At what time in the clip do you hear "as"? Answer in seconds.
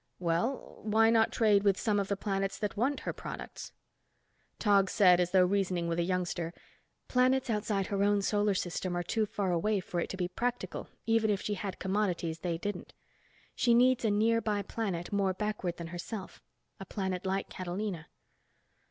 5.19-5.29